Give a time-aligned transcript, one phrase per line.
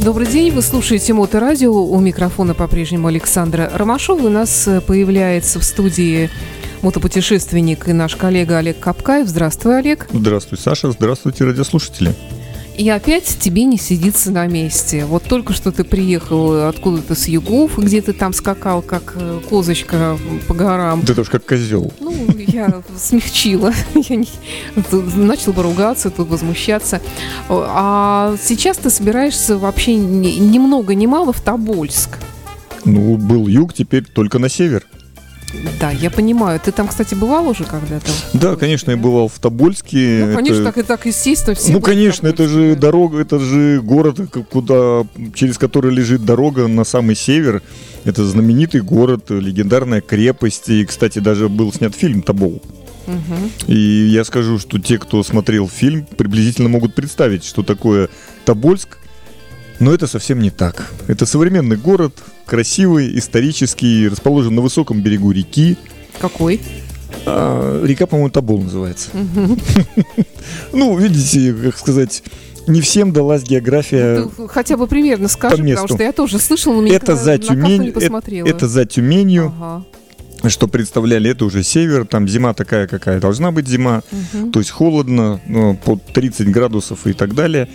[0.00, 1.72] Добрый день, вы слушаете Моторадио.
[1.72, 4.26] У микрофона по-прежнему Александра Ромашова.
[4.26, 6.30] У нас э, появляется в студии
[6.82, 9.26] мотопутешественник и наш коллега Олег Капкаев.
[9.26, 10.06] Здравствуй, Олег.
[10.12, 10.92] Здравствуй, Саша.
[10.92, 12.14] Здравствуйте, радиослушатели.
[12.78, 15.04] И опять тебе не сидится на месте.
[15.04, 20.16] Вот только что ты приехал откуда-то с югов, где ты там скакал, как э, козочка
[20.46, 21.02] по горам.
[21.02, 21.92] Ты тоже как козел.
[21.98, 23.72] Ну, я смягчила.
[23.94, 24.28] Я не...
[25.16, 27.02] начал бы ругаться, тут возмущаться.
[27.48, 32.18] А сейчас ты собираешься вообще ни много ни мало в Тобольск.
[32.84, 34.86] Ну, был юг, теперь только на север.
[35.80, 36.60] Да, я понимаю.
[36.60, 38.10] Ты там, кстати, бывал уже когда-то?
[38.34, 40.24] Да, конечно, я бывал в Тобольске.
[40.26, 40.64] Ну, конечно, это...
[40.64, 41.56] так и так, естественно.
[41.56, 44.20] Все ну, конечно, это же дорога, это же город,
[44.50, 47.62] куда, через который лежит дорога на самый север.
[48.04, 50.68] Это знаменитый город, легендарная крепость.
[50.68, 52.62] И, кстати, даже был снят фильм «Тобол».
[53.06, 53.72] Угу.
[53.72, 58.08] И я скажу, что те, кто смотрел фильм, приблизительно могут представить, что такое
[58.44, 58.98] Тобольск.
[59.80, 60.90] Но это совсем не так.
[61.06, 62.14] Это современный город,
[62.46, 65.76] красивый, исторический, расположен на высоком берегу реки.
[66.20, 66.60] Какой?
[67.26, 69.10] А, река, по-моему, Тобол называется.
[70.72, 72.22] Ну, видите, как сказать,
[72.66, 74.28] не всем далась география.
[74.36, 77.92] Ну, хотя бы примерно скажи, потому что я тоже слышал, но это за Тюмень,
[78.46, 79.52] это, за Тюменью.
[80.48, 84.02] Что представляли, это уже север, там зима такая, какая должна быть зима,
[84.52, 87.68] то есть холодно, ну, под 30 градусов и так далее.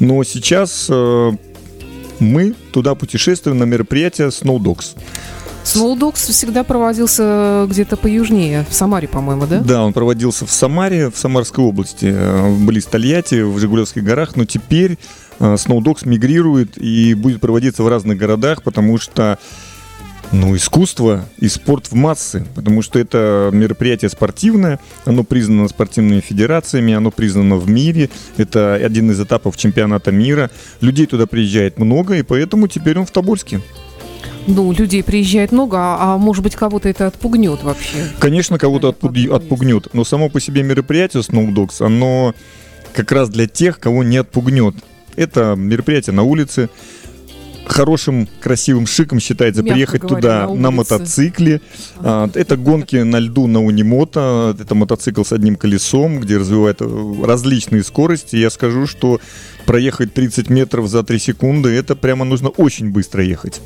[0.00, 1.30] Но сейчас э,
[2.18, 4.96] мы туда путешествуем на мероприятие Snow Dogs.
[5.66, 9.58] Сноудокс всегда проводился где-то по южнее, в Самаре, по-моему, да?
[9.58, 14.44] Да, он проводился в Самаре, в Самарской области, э, близ Тольятти, в Жигулевских горах, но
[14.44, 14.96] теперь
[15.38, 19.38] Сноудокс э, мигрирует и будет проводиться в разных городах, потому что
[20.32, 26.94] ну, искусство и спорт в массы, потому что это мероприятие спортивное, оно признано спортивными федерациями,
[26.94, 30.50] оно признано в мире, это один из этапов чемпионата мира.
[30.80, 33.60] Людей туда приезжает много, и поэтому теперь он в Тобольске.
[34.46, 38.06] Ну, людей приезжает много, а, а может быть кого-то это отпугнет вообще?
[38.20, 39.16] Конечно, кого-то отпуг...
[39.30, 42.34] отпугнет, но само по себе мероприятие Snow Dogs, оно
[42.92, 44.76] как раз для тех, кого не отпугнет.
[45.16, 46.68] Это мероприятие на улице,
[47.66, 51.60] хорошим, красивым шиком считается Мягко приехать говоря, туда на, на мотоцикле.
[51.98, 54.56] А, это гонки на льду на Унимота.
[54.58, 58.36] Это мотоцикл с одним колесом, где развивают э, различные скорости.
[58.36, 59.20] Я скажу, что
[59.66, 63.60] проехать 30 метров за 3 секунды, это прямо нужно очень быстро ехать.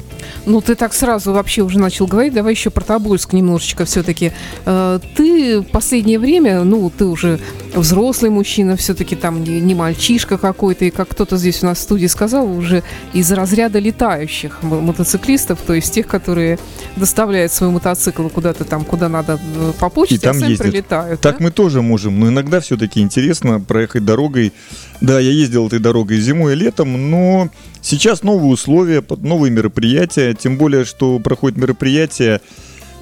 [0.47, 2.33] Ну, ты так сразу вообще уже начал говорить.
[2.33, 4.33] Давай еще про Тобольск немножечко все-таки.
[4.65, 7.39] Э, ты в последнее время, ну, ты уже
[7.75, 11.83] взрослый мужчина, все-таки там не, не мальчишка какой-то, и как кто-то здесь у нас в
[11.83, 12.83] студии сказал, уже
[13.13, 16.59] из разряда летающих мотоциклистов, то есть тех, которые
[16.97, 20.67] доставляют свой мотоцикл куда-то там, куда надо э, по почте, и там а сами ездят.
[20.67, 21.21] прилетают.
[21.21, 21.45] Так да?
[21.45, 24.53] мы тоже можем, но иногда все-таки интересно проехать дорогой.
[25.01, 30.57] Да, я ездил этой дорогой зимой и летом, но сейчас новые условия, новые мероприятия, тем
[30.57, 32.41] более, что проходит мероприятие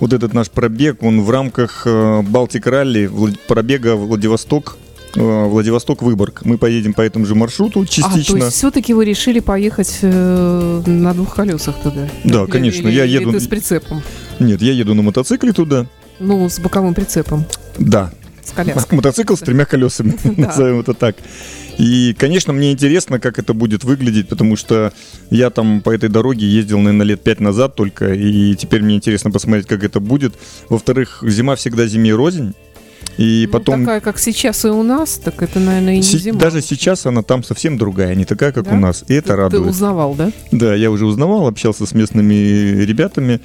[0.00, 3.10] вот этот наш пробег, он в рамках э, Балтик Ралли,
[3.46, 4.78] пробега Владивосток,
[5.18, 6.44] Владивосток-Выборг.
[6.44, 8.36] Мы поедем по этому же маршруту частично.
[8.36, 12.08] А, то есть все-таки вы решили поехать э, на двух колесах туда?
[12.24, 12.88] Да, или, конечно.
[12.88, 13.30] Или, я еду...
[13.30, 14.02] Это с прицепом?
[14.38, 15.86] Нет, я еду на мотоцикле туда.
[16.20, 17.44] Ну, с боковым прицепом?
[17.78, 18.12] Да.
[18.44, 18.96] С коляской.
[18.96, 21.16] Мотоцикл с тремя колесами, назовем это так.
[21.78, 24.92] И, конечно, мне интересно, как это будет выглядеть, потому что
[25.30, 29.30] я там по этой дороге ездил, наверное, лет пять назад только, и теперь мне интересно
[29.30, 30.34] посмотреть, как это будет.
[30.68, 32.54] Во-вторых, зима всегда зиме рознь.
[33.18, 33.80] И ну, потом...
[33.80, 36.38] Такая, как сейчас и у нас, так это, наверное, и не Си- зима.
[36.38, 38.72] Даже сейчас она там совсем другая, не такая, как да?
[38.72, 39.04] у нас.
[39.08, 39.62] И это ты, радует.
[39.64, 40.30] Ты узнавал, да?
[40.52, 42.34] Да, я уже узнавал, общался с местными
[42.84, 43.40] ребятами.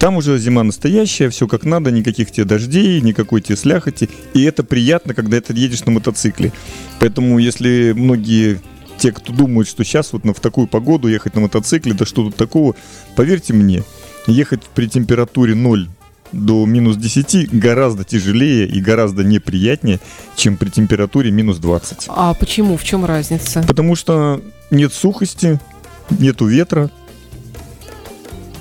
[0.00, 4.10] Там уже зима настоящая, все как надо, никаких тебе дождей, никакой тебе сляхоти.
[4.34, 6.52] И это приятно, когда ты едешь на мотоцикле.
[6.98, 8.60] Поэтому если многие
[8.98, 12.36] те, кто думают, что сейчас вот в такую погоду ехать на мотоцикле, да что тут
[12.36, 12.74] такого,
[13.16, 13.82] поверьте мне,
[14.26, 15.88] ехать при температуре 0
[16.34, 20.00] до минус 10 гораздо тяжелее и гораздо неприятнее,
[20.36, 22.06] чем при температуре минус 20.
[22.08, 22.76] А почему?
[22.76, 23.64] В чем разница?
[23.66, 24.40] Потому что
[24.70, 25.60] нет сухости,
[26.18, 26.90] нету ветра.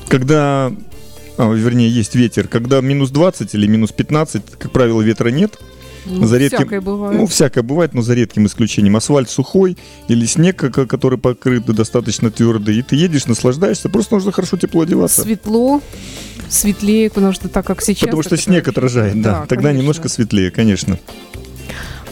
[0.08, 0.72] Когда
[1.38, 2.48] а, вернее, есть ветер.
[2.48, 5.60] Когда минус 20 или минус 15, как правило, ветра нет.
[6.06, 7.20] Ну, за редким, всякое бывает.
[7.20, 8.96] Ну, всякое бывает, но за редким исключением.
[8.96, 9.78] Асфальт сухой
[10.08, 15.22] или снег, который покрыт достаточно твердый, и ты едешь, наслаждаешься, просто нужно хорошо тепло одеваться.
[15.22, 15.82] Светло,
[16.50, 18.02] светлее, потому что так как сейчас...
[18.02, 19.42] Потому что снег отражает, да.
[19.42, 19.82] да Тогда конечно.
[19.82, 21.00] немножко светлее, конечно.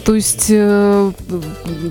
[0.03, 1.11] То есть э,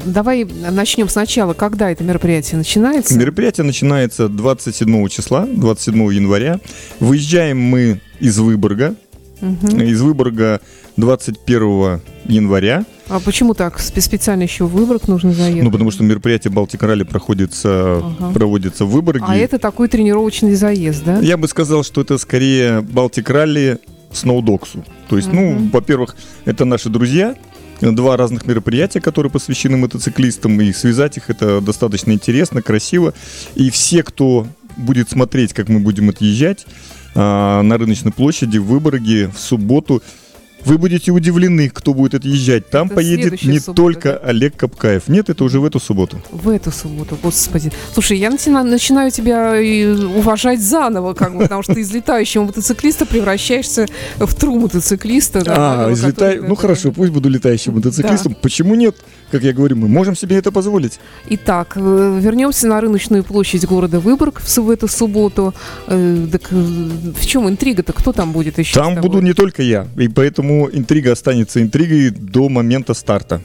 [0.05, 1.55] давай начнем сначала.
[1.55, 3.17] Когда это мероприятие начинается?
[3.17, 6.61] Мероприятие начинается 27 числа, 27 января.
[6.99, 8.97] Выезжаем мы из Выборга.
[9.41, 9.81] Мгм.
[9.83, 10.61] из Выборга
[10.97, 12.85] 21 января.
[13.09, 13.79] А почему так?
[13.79, 15.63] Спе- Специально еще в Выборг нужно заехать?
[15.65, 18.33] Ну, потому что мероприятие Балтик Ралли проходится, Ага.
[18.33, 19.25] проводится в Выборге.
[19.27, 21.19] А это такой тренировочный заезд, да?
[21.21, 23.79] Я бы сказал, что это скорее Балтик Ралли
[24.13, 24.85] Сноудоксу.
[25.09, 25.71] То есть, ну, Мгм.
[25.71, 27.35] во-первых, это наши друзья,
[27.81, 33.15] два разных мероприятия, которые посвящены мотоциклистам, и связать их это достаточно интересно, красиво.
[33.55, 34.47] И все, кто
[34.77, 36.67] будет смотреть, как мы будем отъезжать
[37.15, 40.03] на рыночной площади в Выборге в субботу,
[40.67, 42.69] вы будете удивлены, кто будет отъезжать.
[42.69, 44.29] Там Это поедет не суббота, только да?
[44.29, 45.09] Олег Капкаев.
[45.09, 46.21] Нет, это уже в эту субботу.
[46.31, 47.73] В эту субботу, господи.
[47.95, 52.45] Слушай, я начина- начинаю тебя и уважать заново, как бы, потому что ты из летающего
[52.45, 53.87] мотоциклиста превращаешься
[54.19, 55.43] в тру мотоциклиста.
[55.43, 58.35] да, А, который- излетай- ну хорошо, пусть буду летающим мотоциклистом.
[58.43, 58.97] Почему нет?
[59.31, 60.99] Как я говорю, мы можем себе это позволить.
[61.29, 65.55] Итак, э, вернемся на рыночную площадь города Выборг в, эту субботу.
[65.87, 67.93] Э, так, э, в чем интрига-то?
[67.93, 68.75] Кто там будет еще?
[68.75, 73.41] Там буду не только я, и поэтому интрига останется интригой до момента старта.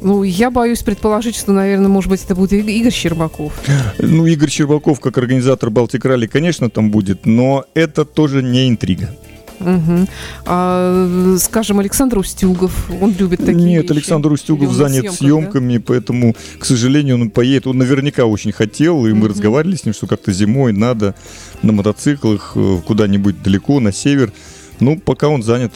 [0.00, 3.52] Ну, я боюсь предположить, что, наверное, может быть, это будет Игорь Щербаков.
[3.98, 9.16] Ну, Игорь Щербаков, как организатор Балтик Ралли, конечно, там будет, но это тоже не интрига.
[9.64, 10.08] Мгм.
[10.46, 13.92] А, скажем, Александр Устюгов, он любит такие Нет, вещи.
[13.92, 17.66] Александр Устюгов занят съемках, съемками, поэтому, к сожалению, он поедет.
[17.66, 19.28] Он наверняка очень хотел, и мы Мгм.
[19.28, 21.14] разговаривали с ним, что как-то зимой надо
[21.62, 24.32] на мотоциклах э, куда-нибудь далеко, на север.
[24.80, 25.72] Ну, пока он занят.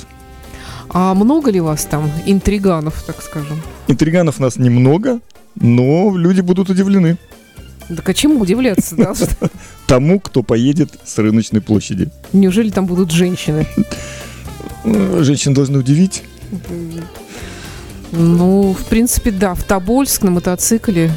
[0.90, 3.60] А много ли вас там интриганов, так скажем?
[3.88, 5.20] Интриганов нас немного,
[5.56, 7.18] но люди будут удивлены
[7.88, 8.96] Так а чему удивляться?
[8.96, 9.14] да?
[9.86, 12.10] тому, кто поедет с рыночной площади.
[12.32, 13.66] Неужели там будут женщины?
[14.84, 16.22] Э, Женщин должны удивить.
[18.12, 21.10] Ну, в принципе, да, в Тобольск на мотоцикле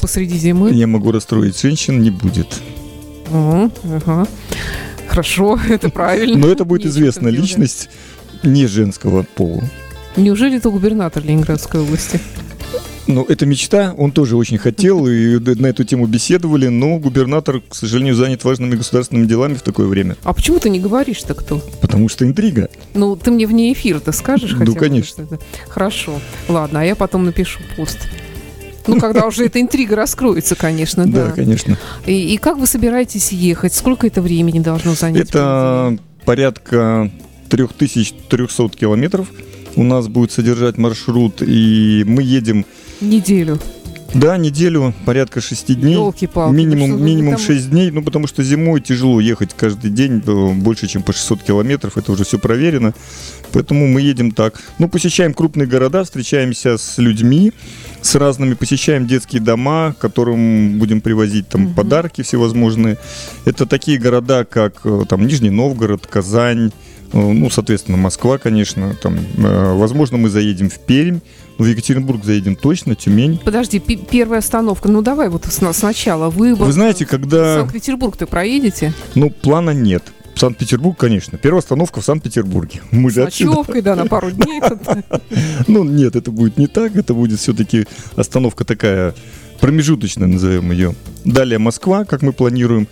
[0.00, 0.72] посреди зимы.
[0.72, 2.60] Я могу расстроить женщин, не будет.
[3.30, 4.26] Мгм, ага.
[5.08, 6.38] Хорошо, это правильно.
[6.38, 7.20] Но это будет делать.
[7.22, 7.88] личность
[8.42, 9.62] не женского пола.
[10.16, 12.20] Неужели это губернатор Ленинградской области?
[13.08, 17.74] Ну, это мечта, он тоже очень хотел, и на эту тему беседовали, но губернатор, к
[17.74, 21.58] сожалению, занят важными государственными делами в такое время, А почему ты не говоришь-то кто?
[21.80, 22.68] потому что интрига.
[22.94, 25.22] Ну, ты мне вне эфира-то скажешь Ну, хотя бы, конечно.
[25.22, 25.38] это?
[25.68, 26.20] Хорошо.
[26.48, 27.98] Ладно, а я потом напишу пост.
[28.86, 31.32] Ну, когда уже эта интрига раскроется, конечно, Да, да.
[31.32, 31.76] конечно.
[32.06, 33.74] И, и как вы собираетесь ехать?
[33.74, 35.28] Сколько это времени должно занять?
[35.28, 37.10] Это порядка
[37.48, 39.28] 3300 километров.
[39.74, 42.66] У нас будет содержать маршрут, и мы едем,
[43.00, 43.58] Неделю.
[44.14, 45.94] да, неделю, порядка 6 дней.
[45.96, 46.54] Ёлки-палки.
[46.54, 50.52] Минимум, ну минимум там- 6 дней, ну потому что зимой тяжело ехать каждый день э,
[50.54, 52.92] больше, чем по 600 километров, это уже все проверено.
[53.52, 54.60] Поэтому мы едем так.
[54.78, 57.52] Ну, посещаем крупные города, встречаемся с людьми,
[58.02, 61.74] с разными, посещаем детские дома, которым будем привозить там Мгм.
[61.74, 62.98] подарки всевозможные.
[63.46, 66.70] Это такие города, как э, там Нижний Новгород, Казань,
[67.12, 68.94] ну, соответственно, Москва, конечно.
[69.02, 71.20] Там, э, возможно, мы заедем в Пермь,
[71.58, 73.38] в Екатеринбург заедем точно, Тюмень.
[73.44, 74.88] Подожди, первая остановка.
[74.88, 76.66] Ну, давай вот сна- сначала выбор.
[76.66, 77.58] Вы знаете, когда...
[77.58, 78.92] Санкт-Петербург-то проедете?
[79.14, 80.02] Ну, плана нет.
[80.34, 81.36] Санкт-Петербург, конечно.
[81.36, 82.80] Первая остановка в Санкт-Петербурге.
[82.90, 83.50] Мы С же отсюда.
[83.50, 84.62] ночевкой, да, на пару дней.
[85.68, 86.96] Ну, нет, это будет не так.
[86.96, 87.86] Это будет все-таки
[88.16, 89.14] остановка такая
[89.60, 90.94] промежуточная, назовем ее.
[91.24, 92.88] Далее Москва, как мы планируем.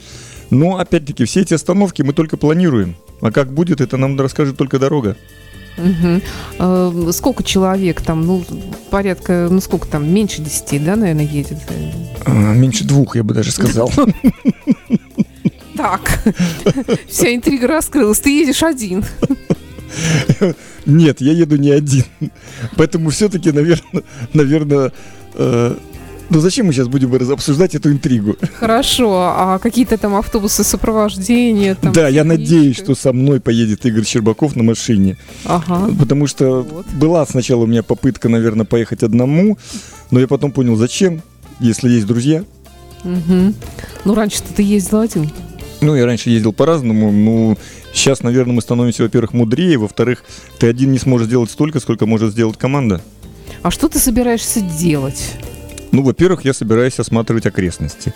[0.51, 2.97] Но, опять-таки, все эти остановки мы только планируем.
[3.21, 5.17] А как будет, это нам расскажет только дорога.
[6.59, 8.27] Э, Сколько человек там?
[8.27, 8.45] Ну,
[8.91, 11.59] порядка, ну сколько там, меньше десяти, да, наверное, едет?
[12.27, 13.93] А, меньше двух, я бы даже сказал.
[15.77, 16.23] Так,
[17.09, 18.21] вся интрига раскрылась.
[18.21, 19.03] Ты едешь один.
[20.85, 22.05] Нет, я еду не один.
[22.77, 24.03] Поэтому все-таки, наверное,
[24.35, 24.93] наверное,
[25.35, 25.77] э,
[26.31, 28.37] ну зачем мы сейчас будем обсуждать эту интригу?
[28.55, 31.75] Хорошо, а какие-то там автобусы сопровождения?
[31.75, 35.17] Там, да, я надеюсь, что со мной поедет Игорь Щербаков на машине.
[35.45, 35.91] Ага.
[35.99, 36.87] Потому что Вот.
[36.87, 39.59] была сначала у меня попытка, наверное, поехать одному,
[40.11, 41.23] но я потом понял, зачем,
[41.59, 42.45] если есть друзья.
[43.05, 43.55] Мгм.
[44.05, 45.31] Ну, раньше-то ты ездил один.
[45.81, 47.57] Ну, я раньше ездил по-разному, ну,
[47.95, 50.25] сейчас, наверное, мы становимся, во-первых, мудрее, во-вторых,
[50.59, 53.01] ты один не сможешь сделать столько, сколько может сделать команда.
[53.63, 55.33] А что ты собираешься делать?
[55.93, 58.13] Ну, во-первых, я собираюсь осматривать окрестности.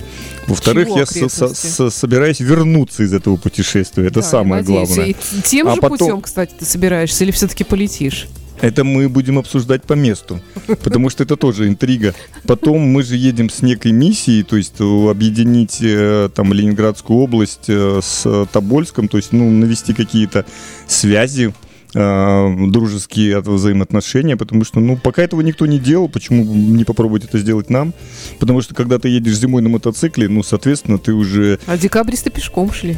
[0.47, 4.07] Во-вторых, я со- со- собираюсь вернуться из этого путешествия.
[4.07, 4.89] Это Да, самое надеюсь.
[4.89, 5.07] главное.
[5.11, 8.29] И тем А же потом- путем, кстати, ты собираешься или все-таки полетишь?
[8.61, 10.41] Это мы будем обсуждать по месту,
[10.83, 12.15] потому что это тоже интрига.
[12.47, 17.65] Потом мы же едем с некой миссией, то есть э, объединить э, там Ленинградскую область
[17.69, 20.47] э, с Тобольском, то есть ну навести какие-то
[20.87, 21.53] связи
[21.95, 27.25] э, дружеские от- взаимоотношения, потому что, ну, пока этого никто не делал, почему не попробовать
[27.25, 27.95] это сделать нам?
[28.39, 32.73] Потому что, когда ты едешь зимой на мотоцикле, ну, соответственно, ты уже А декабристы пешком
[32.73, 32.97] шли.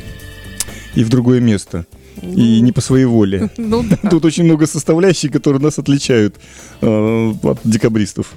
[0.94, 1.84] и в другое место.
[2.22, 3.50] и не по своей воле.
[3.58, 3.96] Ну да.
[4.10, 6.36] Тут очень много составляющих, которые нас отличают
[6.80, 8.32] э, от декабристов.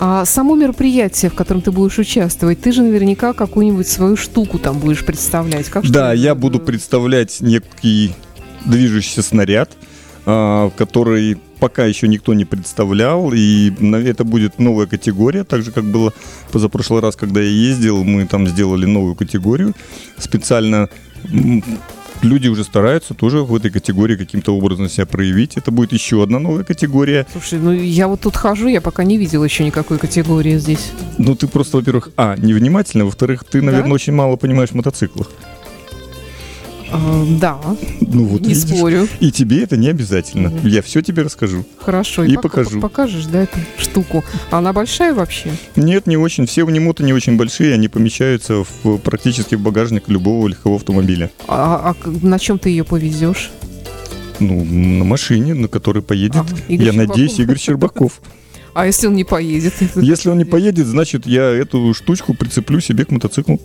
[0.00, 4.78] А само мероприятие, в котором ты будешь участвовать, ты же наверняка какую-нибудь свою штуку там
[4.78, 5.68] будешь представлять.
[5.68, 8.14] Как Да, я буду представлять некий
[8.64, 9.70] движущийся снаряд,
[10.26, 13.72] а, который пока еще никто не представлял, и
[14.06, 16.12] это будет новая категория, так же, как было
[16.52, 19.74] позапрошлый раз, когда я ездил, мы там сделали новую категорию
[20.18, 20.88] специально.
[22.20, 25.56] Люди уже стараются тоже в этой категории каким-то образом себя проявить.
[25.56, 27.24] Это будет еще одна новая категория.
[27.30, 30.90] Слушай, ну я вот тут хожу, я пока не видела еще никакой категории здесь.
[31.16, 33.66] Ну, ты просто, во-первых, а, невнимательно, во-вторых, ты, Да?
[33.66, 35.30] наверное, очень мало понимаешь в мотоциклах.
[36.90, 37.58] А, да,
[38.00, 38.76] Ну, вот не видишь.
[38.76, 39.08] спорю.
[39.20, 40.48] И тебе это не обязательно.
[40.50, 40.66] Мгм.
[40.66, 41.64] Я все тебе расскажу.
[41.78, 42.24] Хорошо.
[42.24, 42.80] И пок- покажу.
[42.80, 44.24] Покажешь, да, эту штуку.
[44.50, 45.50] А она большая вообще?
[45.76, 46.46] Нет, не очень.
[46.46, 51.30] Все унимоты не очень большие, они помещаются в, практически в багажник любого легкового автомобиля.
[51.46, 53.50] А, а на чем ты ее повезешь?
[54.40, 57.08] Ну, на машине, на которой поедет, Ага, Игорь я Щербаков.
[57.16, 58.20] надеюсь, Игорь Щербаков.
[58.74, 59.74] А если он не поедет?
[59.96, 63.60] Если он не поедет, значит, я эту штучку прицеплю себе к мотоциклу.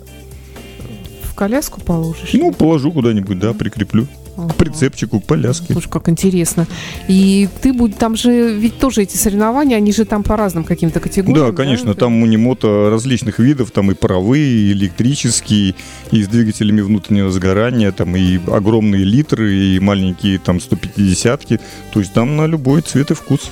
[1.34, 2.30] В коляску положишь?
[2.34, 4.06] Ну, положу куда-нибудь, да, прикреплю.
[4.36, 4.50] Ага.
[4.50, 5.72] К прицепчику, к поляске.
[5.72, 6.68] Слушай, как интересно.
[7.08, 11.00] И ты будь там же, ведь тоже эти соревнования, они же там по разным каким-то
[11.00, 11.48] категориям.
[11.48, 15.74] Да, конечно, Ты- там унимото различных видов, там и паровые, и электрические,
[16.12, 21.58] и с двигателями внутреннего сгорания, там и огромные литры, и маленькие там 150-ки,
[21.92, 23.50] то есть там на любой цвет и вкус.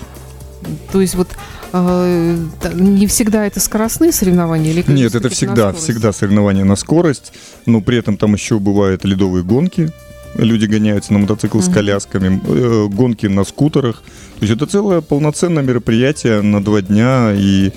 [0.91, 1.29] То есть вот
[1.73, 2.37] э,
[2.75, 4.73] не всегда это скоростные соревнования?
[4.73, 7.33] Или Нет, это всегда, всегда соревнования на скорость,
[7.67, 9.91] но при этом там еще бывают ледовые гонки,
[10.35, 11.75] люди гоняются на мотоциклах с Мгм.
[11.75, 14.03] колясками, э, гонки на скутерах,
[14.39, 17.71] то есть это целое полноценное мероприятие на два дня, и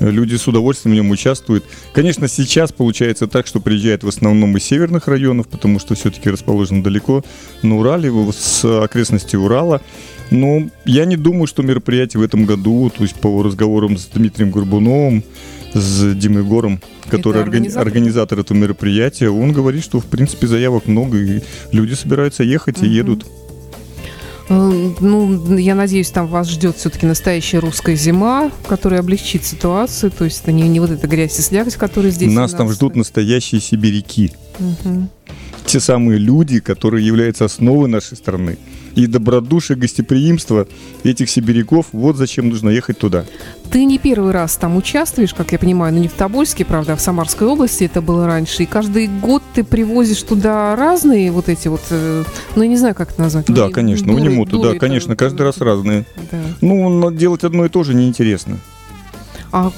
[0.00, 1.64] люди с удовольствием в нем участвуют.
[1.92, 6.82] Конечно, сейчас получается так, что приезжают в основном из северных районов, потому что все-таки расположен
[6.82, 7.24] далеко
[7.62, 9.80] на Урале, с окрестности Урала.
[10.30, 14.50] Но я не думаю, что мероприятие в этом году, то есть по разговорам с Дмитрием
[14.50, 15.24] Горбуновым,
[15.74, 16.80] с Димой Гором,
[17.10, 17.86] который органи- организатор?
[17.86, 21.40] организатор этого мероприятия, он говорит, что в принципе заявок много, и
[21.72, 22.92] люди собираются ехать и Мгм.
[22.92, 23.26] едут.
[24.50, 30.10] Э, Ну, я надеюсь, там вас ждет все-таки настоящая русская зима, которая облегчит ситуацию.
[30.10, 32.28] То есть это не, не вот эта грязь и слякоть, которая здесь.
[32.28, 34.32] у Нас там ждут настоящие сибиряки.
[34.58, 35.08] Мгм.
[35.66, 38.56] те самые люди, которые являются основой нашей страны.
[38.98, 40.66] И добродушие, гостеприимство
[41.04, 43.26] этих сибиряков, вот зачем нужно ехать туда.
[43.70, 46.96] Ты не первый раз там участвуешь, как я понимаю, ну не в Тобольске, правда, а
[46.96, 48.64] в Самарской области это было раньше.
[48.64, 52.24] И каждый год ты привозишь туда разные вот эти вот, э,
[52.56, 53.48] ну я не знаю, как это назвать.
[53.48, 56.04] ну, да, не- конечно, дуры- унимоты, да, дуры конечно, каждый раз разные.
[56.32, 56.38] Да.
[56.60, 58.58] Ну, но делать одно и то же неинтересно.
[59.52, 59.70] А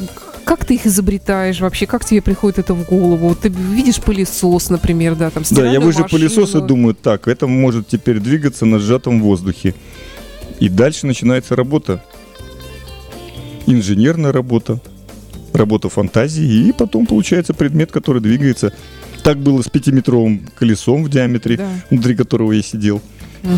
[0.45, 1.87] как ты их изобретаешь вообще?
[1.87, 3.35] Как тебе приходит это в голову?
[3.35, 6.09] Ты видишь пылесос, например, да, там Да, я машину.
[6.09, 9.75] пылесос и думаю, так, это может теперь двигаться на сжатом воздухе.
[10.59, 12.03] И дальше начинается работа.
[13.67, 14.81] Инженерная работа,
[15.53, 18.73] работа фантазии, и потом получается предмет, который двигается.
[19.23, 21.69] Так было с пятиметровым колесом в диаметре, Да.
[21.91, 23.01] внутри которого я сидел.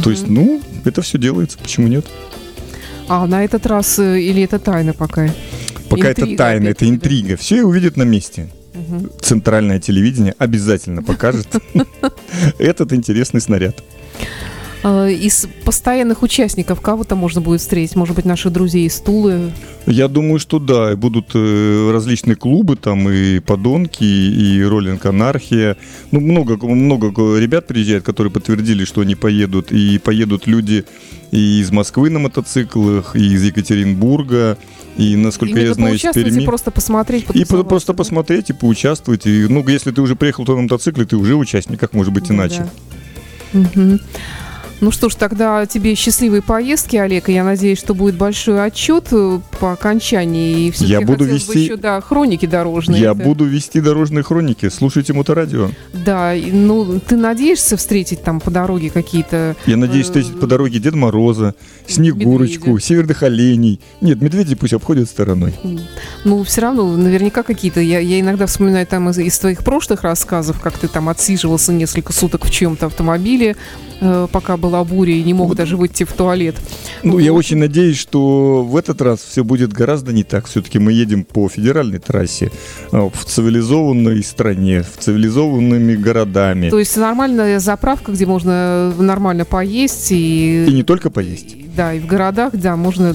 [0.04, 2.04] То есть, ну, это все делается, почему нет?
[3.08, 5.28] А на этот раз э, или это тайна пока?
[5.96, 6.94] Пока это Интрига тайна, это опять-таки, да.
[6.94, 7.36] интрига.
[7.36, 8.48] Все увидят на месте.
[8.74, 9.10] Мгм.
[9.20, 11.48] Центральное телевидение обязательно покажет
[12.58, 13.82] этот интересный снаряд.
[14.84, 17.94] А, Из постоянных участников кого-то можно будет встретить?
[17.96, 19.52] Может быть, наших друзей из Тулы?
[19.86, 25.76] Я думаю, что да, будут э, различные клубы, там и подонки, и роллинг анархия.
[26.10, 29.70] Ну, много, много ребят приезжает, которые подтвердили, что они поедут.
[29.72, 30.84] И поедут люди
[31.30, 34.58] и из Москвы на мотоциклах, и из Екатеринбурга,
[34.96, 36.44] и, насколько Именно я знаю, из и Перми.
[36.44, 37.96] просто посмотреть, И по- просто да?
[37.96, 39.26] посмотреть и поучаствовать.
[39.26, 42.34] И, ну, если ты уже приехал на мотоцикле, ты уже участник, как может быть Ну
[42.36, 42.66] иначе.
[43.52, 43.58] да.
[43.60, 44.00] Мгм.
[44.82, 49.06] Ну что ж, тогда тебе счастливой поездки, Олег, и я надеюсь, что будет большой отчет
[49.12, 50.74] э, по окончании.
[50.76, 53.00] И Я буду хотелось бы вести- еще, да, хроники дорожные.
[53.00, 53.24] Я да.
[53.24, 54.68] буду вести дорожные хроники.
[54.70, 55.70] Слушайте моторадио.
[55.92, 59.54] Да, ну, ты надеешься встретить там по дороге какие-то...
[59.66, 61.54] Я надеюсь, Э, встретить по дороге Деда Мороза,
[61.86, 62.84] Снегурочку, Медведя.
[62.84, 63.80] северных оленей.
[64.00, 65.54] Нет, медведи пусть обходят стороной.
[66.24, 67.78] Ну, все равно, наверняка какие-то...
[67.78, 72.12] Я, я иногда вспоминаю там из, из твоих прошлых рассказов, как ты там отсиживался несколько
[72.12, 73.54] суток в чьем-то автомобиле,
[74.32, 75.56] пока была буря, и не мог Вот.
[75.56, 76.56] даже выйти в туалет.
[77.02, 80.46] Ну, я очень надеюсь, что в этот раз все будет гораздо не так.
[80.46, 82.50] Все-таки мы едем по федеральной трассе,
[82.90, 86.70] а, в цивилизованной стране, в цивилизованными городами.
[86.70, 90.64] То есть нормальная заправка, где можно нормально поесть и...
[90.68, 91.56] И не только поесть.
[91.76, 93.14] Да, и в городах, да, можно...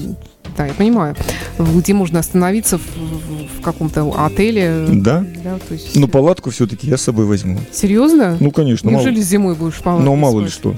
[0.58, 1.14] Да, я понимаю.
[1.56, 4.86] Где можно остановиться в, в- каком-то отеле.
[4.88, 5.24] Да?
[5.44, 5.94] Да, то есть...
[5.94, 7.60] Но палатку все-таки я с собой возьму.
[7.72, 8.36] Серьезно?
[8.40, 10.74] Ну, конечно, мало, Неужели зимой будешь в палатке но мало ли что.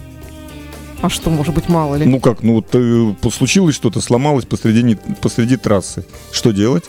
[1.00, 2.04] А что, может быть, мало ли?
[2.04, 6.04] Ну как, ну вот э, случилось что-то, сломалось посреди, посреди трассы.
[6.30, 6.84] Что делать?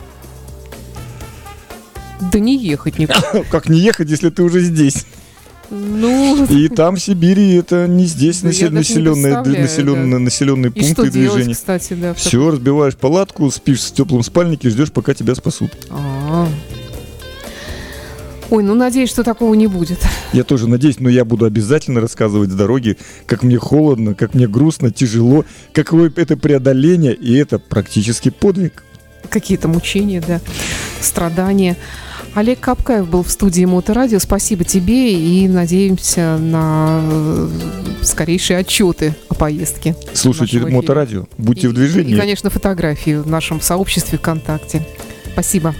[2.19, 3.21] Да не ехать никуда.
[3.51, 5.05] Как не ехать, если ты уже здесь?
[5.71, 9.61] Ну, И там, в Сибири, это не здесь Да я насел- даже не населенные, представляю,
[9.61, 11.53] населенные, населенные и что пункты делать, движения.
[11.55, 12.13] кстати, да.
[12.13, 15.71] Все, разбиваешь палатку, спишь в теплом спальнике, ждешь, пока тебя спасут.
[15.89, 16.47] А.
[18.49, 19.99] Ой, ну надеюсь, что такого не будет.
[20.33, 24.45] Я тоже надеюсь, но я буду обязательно рассказывать с дороги, как мне холодно, как мне
[24.47, 28.83] грустно, тяжело, какое это преодоление, и это практически подвиг.
[29.29, 30.41] Какие-то мучения, да,
[30.99, 31.77] страдания.
[32.33, 34.19] Олег Капкаев был в студии Моторадио.
[34.19, 37.49] Спасибо тебе и надеемся на э,
[38.03, 39.95] скорейшие отчеты о поездке.
[40.13, 42.15] Слушайте моторадио, будьте И- в движении.
[42.15, 44.85] И, конечно, фотографии в нашем сообществе ВКонтакте.
[45.33, 45.75] Спасибо.